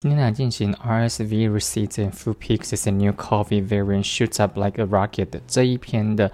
[0.00, 4.56] 今天来进行 RSV receipts and f o o peaks as a new COVID variant shoots up
[4.56, 6.30] like a rocket 这一篇的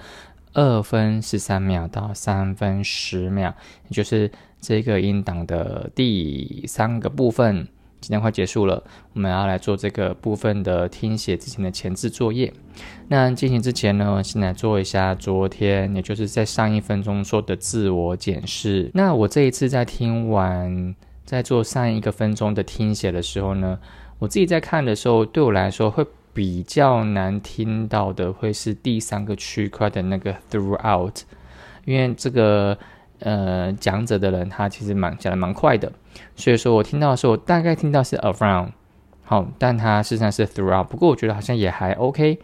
[0.53, 3.55] 二分十三秒到三分十秒，
[3.89, 4.31] 也就是
[4.61, 7.67] 这个音档的第三个部分，
[8.03, 8.85] 今天快结束了。
[9.15, 12.53] 我们要来做这个部分的听写之前的前置作业。
[13.09, 18.91] 那进行之前呢，先来做一下昨天，也就是在上一分钟做的自我检视。
[18.93, 20.95] 那我这一次在听完。
[21.25, 23.79] 在做上一个分钟的听写的时候呢，
[24.19, 31.23] 我自己在看的时候，对我来说会比较难听到的，会是第三个区块的那个 throughout，
[31.85, 32.77] 因为这个
[33.21, 35.91] 呃讲者的人他其实蛮讲的蛮快的，
[36.37, 38.73] 所以说我听到的时候，我大概听到是 around，
[39.23, 42.39] 好，但它实上是 throughout，不过我觉得好像也还 OK，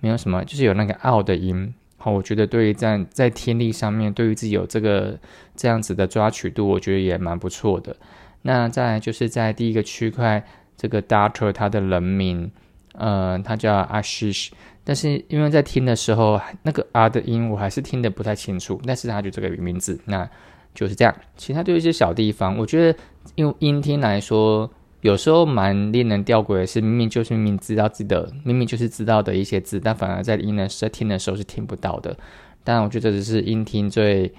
[0.00, 1.74] 没有什么，就是有那个 out 的音。
[2.02, 5.18] 好，我觉得对于在在听力上面，对于自己有这个
[5.54, 7.94] 这样子的抓取度，我觉得也蛮不错的。
[8.40, 10.42] 那再来就是在第一个区块，
[10.78, 12.50] 这个 Doctor 他的人名，
[12.94, 14.48] 呃，他叫 Ashish，
[14.82, 20.26] 但是因为在听的时候，那个 R 的音我还是听得不太清楚，但是他就这个名字，那
[20.74, 21.14] 就是这样。
[21.36, 22.98] 其他就一些小地方，我觉得
[23.34, 24.70] 用音听来说。
[25.02, 32.14] 有时候蛮令人吊诡的是，明明就是明明知道自己的，明明就是知道的一些字，但反而在音的在听的时候是听不到的。
[32.62, 34.30] 但我觉得这只是音听最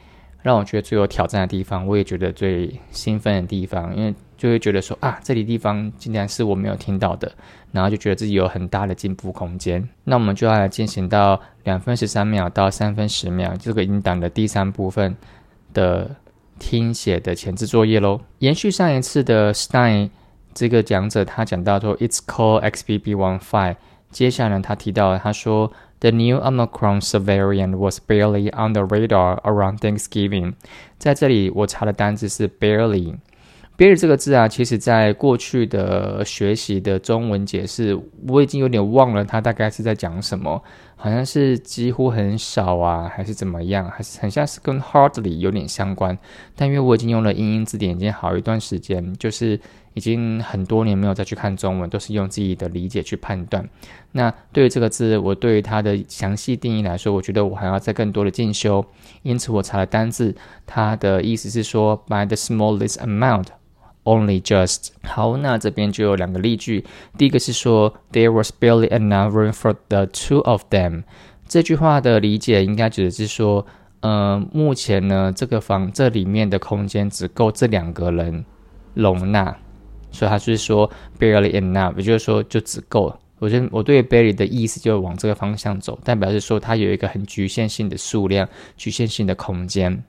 [0.43, 7.31] 让我觉得最有挑战的地方，我也觉得最兴奋的地方，因为就会觉得说啊，这里地方竟然是我没有听到的，
[7.71, 9.87] 然后就觉得自己有很大的进步空间。
[10.03, 15.15] 那我们就要来进行到两分十三秒到三分十秒这个音档的第三部分
[15.73, 16.15] 的
[16.59, 18.21] 听写的前置作业喽。
[18.37, 20.11] 延续上一次的 Stein。
[20.53, 23.75] 这个讲者他讲到说，It's called XBB.1.5。
[24.09, 25.71] 接下来他提到，他说
[26.01, 30.55] ，The new Omicron variant was barely on the radar around Thanksgiving。
[30.97, 33.15] 在这里我查的单字是 barely。
[33.77, 40.61] barely 这个字啊，其实在过去的学习的中文解释，我已经有点忘了它大概是在讲什么，
[40.97, 46.15] 好像是几乎很少啊，还是怎么样，还是很像是跟 hardly 有点相关。
[46.53, 49.57] 但因为我已经用了英英字典已经好一段时间，就是。
[49.93, 53.67] 已经很多年没有再去看中文，都是用自己的理解去判断。
[54.13, 58.85] 那对于这个字，我对于它的详细定义来说，我觉得我还要再更多的进修。
[59.23, 60.35] 因此，我查了单字，
[60.65, 64.89] 它的意思是说，by the smallest amount，only just。
[65.03, 66.85] 好，那这边就有两个例句。
[67.17, 71.03] 第一个是说，there was barely enough room for the two of them。
[71.47, 73.65] 这句话的理解应该指的是说，
[73.99, 78.45] 呃，目前呢，这个房这里面的空间只够这两个人
[78.93, 79.57] 容纳。
[80.11, 80.89] 所以他就是说
[81.19, 83.17] barely enough，也就是说就只够了。
[83.39, 90.03] 我觉得我对 barely 的意思就是往这个方向走，代表是说它有一个很局限性的数量、局限性的空间。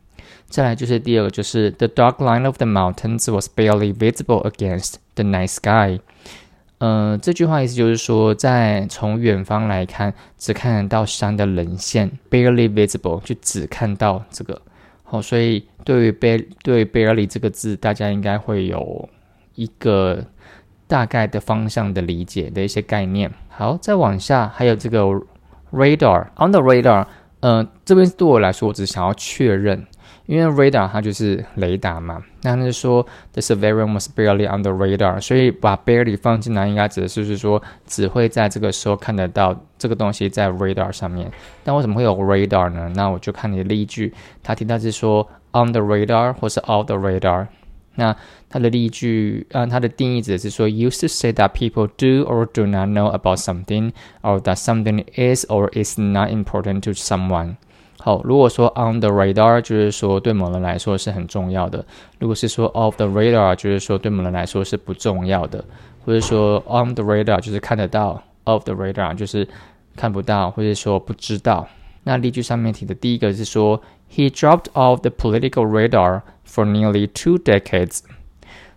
[0.48, 5.98] 再来就是第二个，就是 the dark line of the mountains was barely visible against the night sky。
[6.76, 14.60] 呃，这句话意思就是说，在从远方来看，只看得到山的棱线，barely visible，就只看到这个。
[15.04, 19.08] 好，所以对于 bare 对 barely 这个字，大家应该会有。
[19.54, 20.24] 一个
[20.86, 23.32] 大概的方向的理解的一些概念。
[23.48, 25.00] 好，再往下还有这个
[25.72, 27.06] radar on the radar，
[27.40, 29.86] 呃，这边对我来说，我只想要确认，
[30.26, 32.22] 因为 radar 它就是雷达嘛。
[32.42, 41.30] 那他是说 the surveillance was barely on the radar，所以把 barely 放进来，应该指的是说只会在这个时候看得到这个东西在 radar 上面。
[41.62, 42.90] 但为什么会有 radar 呢？
[42.96, 47.46] 那我就看你的例句，他提到是说 on the radar 或是 off the radar。
[47.94, 48.16] 那
[48.48, 53.92] 它的例句，呃，它的定义指的是说，used to say that people do or do not know about something,
[54.22, 57.56] or that something is or is not important to someone。
[57.98, 61.84] 好，如果说 on the radar 就是说对某人来说是很重要的；
[62.18, 65.62] 如果是说 off the radar 就是说对某人来说是不重要的；
[66.04, 69.46] 或者说 on the radar 就是看得到，off the radar 就是
[69.94, 71.68] 看不到，或者说不知道。
[72.02, 73.80] 那例句上面提的第一个是说
[74.14, 78.00] ，He dropped off the political radar for nearly two decades。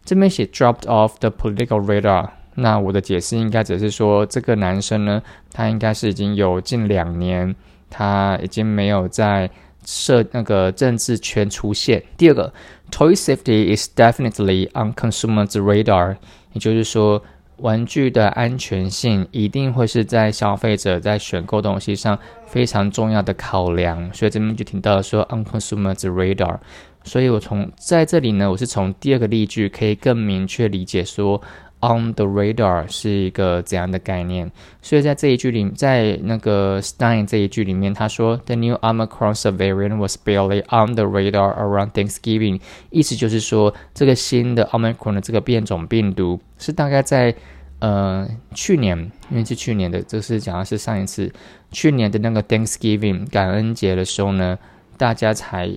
[0.03, 5.21] 这边写 dropped off the political radar，那我的解释应该只是说，这个男生呢，
[5.51, 7.55] 他应该是已经有近两年，
[7.89, 9.49] 他已经没有在
[9.83, 12.03] 设那个政治圈出现。
[12.17, 12.53] 第二个
[12.91, 16.17] ，Toy safety is definitely on consumers' radar，
[16.53, 17.21] 也就是说。
[17.57, 26.59] 玩具的安全性一定会是在消费者在选购东西上非常重要的考量，所以这边就听到了说 on consumers radar。
[27.03, 31.39] 所以我从在这里呢，我是从第二个例句可以更明确理解说
[31.85, 34.49] on the radar 是一个怎样的概念？
[34.81, 42.59] 所以在这一句里，在那个 Stein 这一句里面，他说 The new Omicron variant was barely on the radar around Thanksgiving，
[42.89, 47.35] 意思就是说，这个新的 Omicron 的这个变种病毒是大概在
[47.79, 48.97] 呃去年，
[49.29, 51.31] 因为是去年的，这是讲的是上一次
[51.71, 54.57] 去年的那个 Thanksgiving 感恩节的时候呢，
[54.97, 55.69] 大家才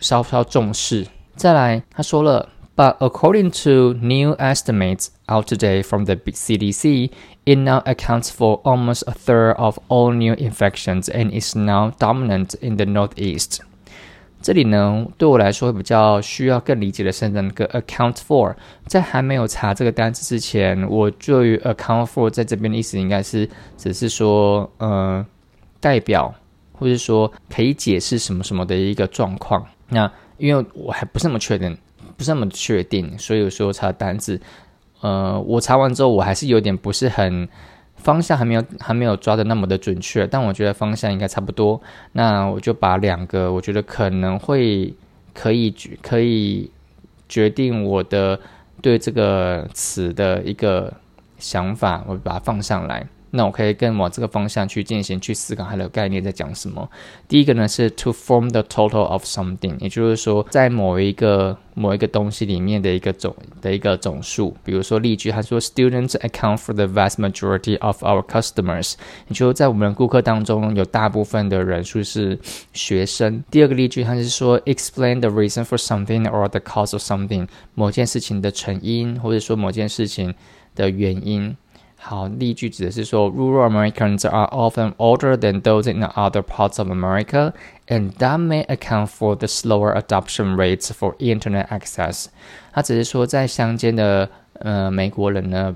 [0.00, 1.06] 稍稍重视。
[1.36, 2.48] 再来，他说了。
[2.75, 7.11] But according to new estimates out today from the CDC,
[7.43, 12.55] it now accounts for almost a third of all new infections and is now dominant
[12.61, 13.59] in the Northeast.
[14.41, 18.55] 这里呢，对我来说比较需要更理解的是那个 account for。
[18.87, 25.25] 在还没有查这个单词之前，我对于 account for 在这边的意思应该是只是说，呃，
[25.81, 26.33] 代表
[26.71, 29.65] 或者说可以解释什么什么的一个状况。
[29.89, 31.77] 那因为我还不是那么确定。
[32.16, 34.40] 不是那么确定，所以有时候查单字，
[35.00, 37.48] 呃，我查完之后我还是有点不是很
[37.96, 41.80] 方向还没有还没有抓的那么的准确，但我觉得方向应该差不多。
[42.12, 44.92] 那我就把两个我觉得可能会
[45.32, 46.70] 可以决可以
[47.28, 48.38] 决定我的
[48.82, 50.92] 对这个词的一个
[51.38, 53.06] 想法，我把它放上来。
[53.36, 56.88] 那我可以更往这个方向去进行去思考它的概念在讲什么。
[57.26, 64.56] 第一个呢是 to form the total of something，也就是说在某一个某一个东西里面的一个总的一个总数。
[64.62, 68.94] 比如说例句，他说 students account for the vast majority of our customers，
[69.26, 72.38] 也就是在我们顾客当中有大部分的人数是
[72.72, 73.42] 学生。
[73.50, 80.32] 第二个例句，他是说 explain the reason for something or the cause of something，某件事情的成因或者说某件事情
[80.76, 81.56] 的原因。
[82.06, 87.54] 好，例句指的是说，Rural Americans are often older than those in other parts of America,
[87.86, 92.26] and that may account for the slower adoption rates for internet access。
[92.74, 94.28] 它只是说，在乡间的
[94.58, 95.74] 呃美国人呢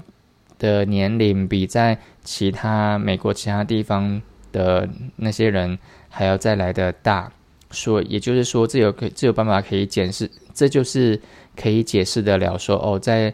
[0.58, 4.20] 的年龄比在其他美国其他地方
[4.52, 4.86] 的
[5.16, 5.78] 那些人
[6.10, 7.32] 还要再来的大。
[7.70, 11.18] 说，也就是说，这有可这有办法可以解释，这就是
[11.56, 12.58] 可以解释得了。
[12.58, 13.32] 说哦，在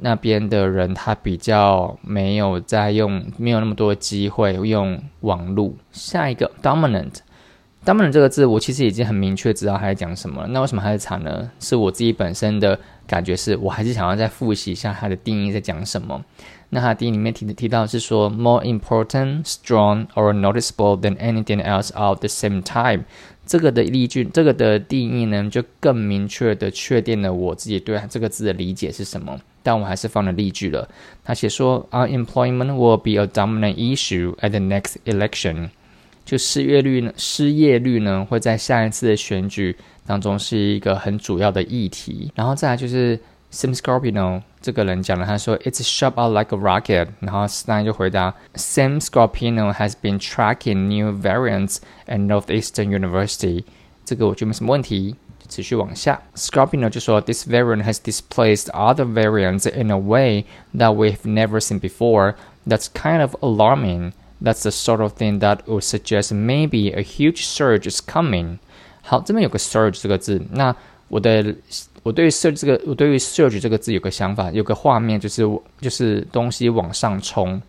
[0.00, 5.72] 那边的人他比较没有在用，没有那么多机会用网络。
[5.92, 10.48] 下一个 dominant，dominant 这个字我其实已经很明确知道他在讲什么了。
[10.48, 11.50] 那为什么还在查呢？
[11.60, 16.24] 是我自己本身的感觉是，我还是想要再复习一下它的定义在讲什么。
[16.72, 23.04] 那它定义里面提提到是说，more important, strong or noticeable than anything else of the same time。
[23.44, 29.40] 这个的例句，这个的定义呢，就更明确的确定了我自己对这个字的理解是什么。
[29.62, 30.88] 但我还是放了例句了。
[31.24, 35.70] 他写说，unemployment will be a dominant issue at the next election。
[36.24, 39.76] 就失业率呢，失业率呢会在下一次的选举
[40.06, 42.30] 当中是一个很主要的议题。
[42.34, 43.18] 然后再来就是
[43.52, 47.08] Sim Scorpino 这个人讲了，他说 It's shot out like a rocket。
[47.18, 53.64] 然后 Stein 就回答，Sim Scorpino has been tracking new variants at Northeastern University。
[54.04, 55.16] 这个我觉得没什么问题。
[55.49, 60.45] 持续往下，Scorpino 就说，This variant has displaced other variants in a way
[60.75, 62.33] that we've never seen before.
[62.67, 64.13] That's kind of alarming.
[64.41, 68.57] That's the sort of thing that would suggest maybe a huge surge is coming.
[69.01, 70.75] 好，这边有个 surge 这个字，那
[71.07, 71.55] 我的
[72.01, 75.47] 我对于 surge 这个，我对于 surge 这个字有个想法，有个画面，就是
[75.79, 77.61] 就是东西往上冲，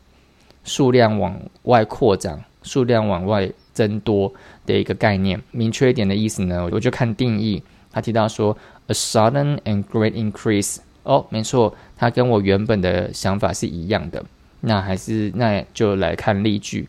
[0.64, 4.33] 数量往外扩展，数量往外 增多
[4.65, 5.41] 的一个概念。
[5.51, 7.62] 明确一点的意思呢，我就看定义。
[7.91, 8.57] 他提到说
[8.88, 10.77] ，a sudden and great increase。
[11.03, 14.23] 哦，没错，它跟我原本的想法是一样的。
[14.62, 16.87] 那还是那就来看例句。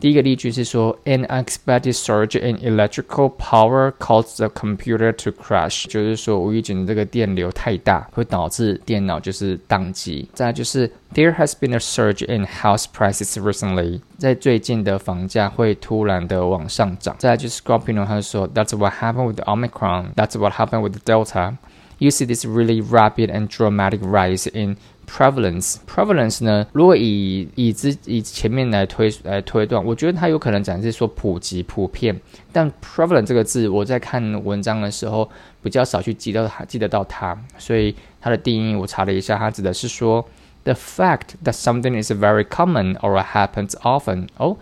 [0.00, 10.28] 第一个例句是说，an unexpected surge in electrical power caused the computer to crash，就是说无意间的这个电流太大，会导致电脑就是宕机。
[10.32, 17.16] 再就是 there has been a surge in house prices recently，在最近的房价会突然的往上涨。
[17.18, 21.56] 再就是 Scorpio 他说，that's what happened with Omicron，that's what happened with Delta。
[22.03, 24.75] You see this really rapid and dramatic rise in
[25.07, 26.67] prevalence prevalence 呢？
[26.73, 32.19] 如果以以之以前面来推来推断，我觉得它有可能展示说普及普遍。
[32.51, 35.29] 但 prevalent 这个字，我在看文章的时候
[35.61, 37.41] 比较少去记到它，记得到它。
[37.57, 40.27] 所以它的定义我查了一下，它指的是说
[40.65, 44.27] the fact that something is very common or happens often。
[44.35, 44.57] 哦，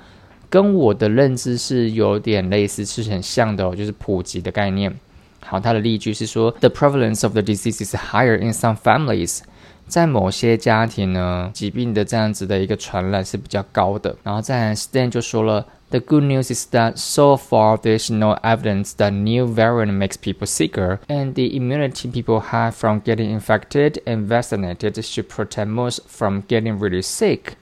[0.52, 4.96] 跟我的认知是有点类似，是很像的哦，就是普及的概念。
[5.41, 9.41] 好，它的例句是说，the prevalence of the disease is higher in some families。
[9.87, 14.17] 在某些家庭呢，疾病的这样子的一个传染是比较高的。
[14.25, 19.93] 然后在 Stan 就说了 The good news is that so far there's no evidence that new variant
[19.93, 25.69] makes people sicker, and the immunity people have from getting infected and vaccinated should protect
[25.69, 27.53] most from getting really sick.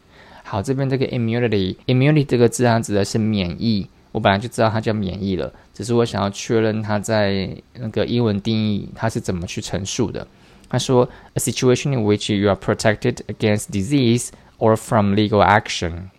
[0.42, 3.90] 好，这边这个 immunity，immunity 这个字它指的是免疫。
[4.11, 10.25] 我本来就知道它叫免疫了，只是我想要确认它在那个英文定义它是怎么去陈述的。
[10.69, 16.09] 他说，a situation in which you are protected against disease or from legal action。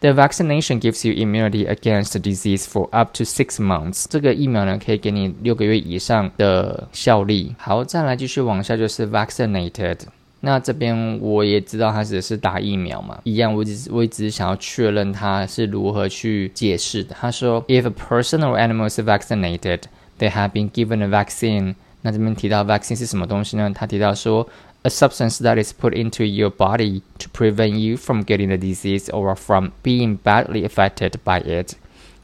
[0.00, 4.06] The vaccination gives you immunity against disease for up to six months。
[4.08, 7.54] 这个疫苗呢，可以给你六个月以上的效力。
[7.58, 9.98] 好，再来继续往下就是 vaccinated。
[10.44, 17.16] 那这边我也知道他只是打疫苗嘛，一样，我只我只是想要确认他是如何去解释的。
[17.18, 19.80] 他说，If a person or animal is vaccinated,
[20.18, 21.76] they have been given a vaccine。
[22.02, 23.72] 那这边提到 vaccine 是什么东西呢？
[23.74, 24.46] 他提到说。
[24.84, 29.32] a substance that is put into your body to prevent you from getting the disease or
[29.36, 31.74] from being badly affected by it，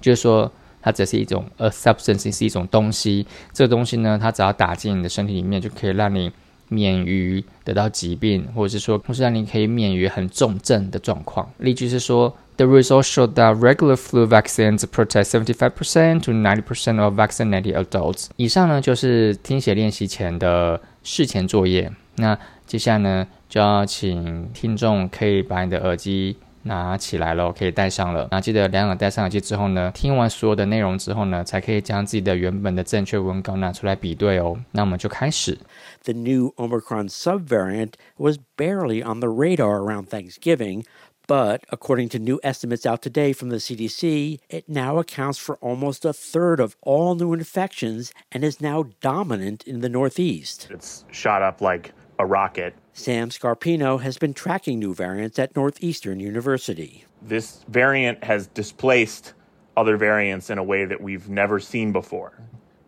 [0.00, 0.50] 就是说
[0.82, 6.32] 它只是一种 a substance 是一种东西，这个东西呢，它只要打进你的身体里面，就可以让你
[6.68, 11.50] 免于得到疾病，或者是说，或是让你可以免于很重症的状况。
[11.58, 18.26] 例句是说，The results showed that regular flu vaccines protect 75% to 90% of vaccinated adults。
[18.36, 21.90] 以上呢就是听写练习前的事前作业。
[22.16, 28.28] 那接下来呢，就要请听众可以把你的耳机拿起来了，可以戴上了。
[28.30, 34.58] 那记得两耳戴上耳机之后呢，听完所有的内容之后呢，才可以将自己的原本的正确文稿拿出来比对哦。
[34.72, 35.56] 那我们就开始。
[36.04, 40.84] The new Omicron subvariant was barely on the radar around Thanksgiving.
[41.26, 46.06] But according to new estimates out today from the CDC, it now accounts for almost
[46.06, 50.68] a third of all new infections and is now dominant in the Northeast.
[50.70, 52.74] It's shot up like a rocket.
[52.94, 57.04] Sam Scarpino has been tracking new variants at Northeastern University.
[57.20, 59.34] This variant has displaced
[59.76, 62.32] other variants in a way that we've never seen before.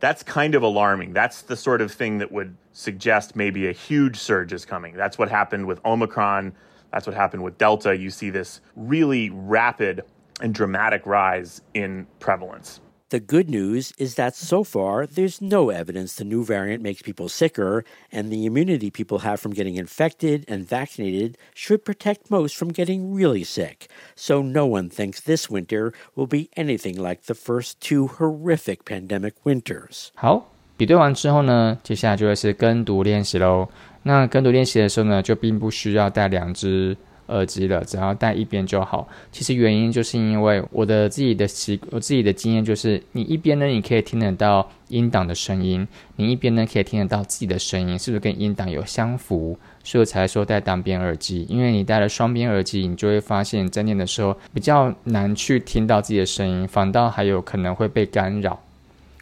[0.01, 1.13] That's kind of alarming.
[1.13, 4.95] That's the sort of thing that would suggest maybe a huge surge is coming.
[4.97, 6.55] That's what happened with Omicron.
[6.91, 7.97] That's what happened with Delta.
[7.97, 10.03] You see this really rapid
[10.41, 12.81] and dramatic rise in prevalence.
[13.10, 17.30] The good news is that so far, there's no evidence the new variant makes people
[17.30, 22.70] sicker, and the immunity people have from getting infected and vaccinated should protect most from
[22.70, 23.88] getting really sick.
[24.16, 29.36] So no one thinks this winter will be anything like the first two horrific pandemic
[29.46, 30.10] winters.
[30.16, 33.70] 好，比对完之后呢，接下来就会是跟读练习喽。
[34.02, 36.98] 那跟读练习的时候呢，就并不需要带两只
[37.31, 39.09] 耳机了，只要戴一边就好。
[39.33, 49.59] 其实原因就是因为我的自己的习，我自己的经验就是，你一边呢，你可以听得到音档的声音，你一边呢可以听得到自己的声音，是不是跟音档有相符？
[49.83, 51.47] 所以我才说戴单边耳机。
[51.49, 58.61] 因为你戴了双边耳机，你就会发现在念的时候比较难去听到自己的声音，反倒还有可能会被干扰。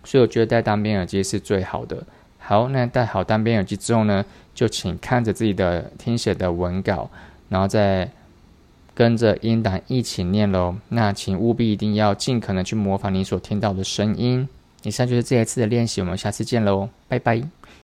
[0.05, 2.03] 所以我觉得戴单边耳机是最好的。
[2.38, 4.25] 好，那戴好单边耳机之后呢，
[4.55, 7.11] 就请看着自己的听写的文稿。
[7.49, 8.11] 然后再
[8.95, 10.76] 跟着音档一起念喽。
[10.88, 14.49] 那请务必一定要尽可能去模仿你所听到的声音。
[14.85, 17.58] 以上就是这一次的练习，我们下次见喽，拜拜。